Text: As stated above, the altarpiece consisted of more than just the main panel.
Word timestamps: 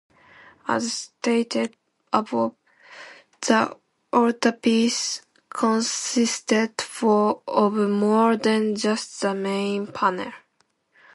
As 0.67 0.93
stated 0.93 1.75
above, 2.11 2.55
the 3.41 3.77
altarpiece 4.11 5.21
consisted 5.47 6.73
of 7.05 7.73
more 7.75 8.35
than 8.35 8.75
just 8.75 9.21
the 9.21 9.35
main 9.35 9.85
panel. 9.85 10.31